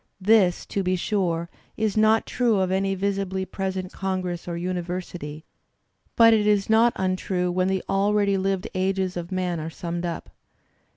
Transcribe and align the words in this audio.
This, 0.19 0.65
to 0.65 0.81
be 0.81 0.95
sure, 0.95 1.47
is 1.77 1.95
not 1.95 2.25
true 2.25 2.59
of 2.59 2.71
any 2.71 2.95
visibly 2.95 3.45
present 3.45 3.93
congress 3.93 4.47
or 4.47 4.57
university, 4.57 5.45
but 6.15 6.33
it 6.33 6.47
is 6.47 6.71
not 6.71 6.91
untrue 6.95 7.51
when 7.51 7.67
the 7.67 7.83
already 7.87 8.35
lived 8.35 8.67
ages 8.73 9.15
of 9.15 9.31
man 9.31 9.59
are 9.59 9.69
summed 9.69 10.03
up. 10.07 10.31